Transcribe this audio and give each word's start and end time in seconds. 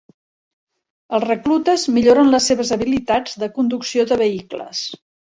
Els 1.17 1.25
reclutes 1.25 1.83
milloren 1.97 2.31
les 2.35 2.47
seves 2.51 2.71
habilitats 2.77 3.35
de 3.43 3.49
conducció 3.59 4.07
de 4.13 4.17
vehicles. 4.23 4.81